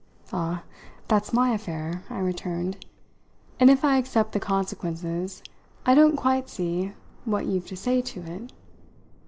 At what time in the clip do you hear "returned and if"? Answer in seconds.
2.17-3.85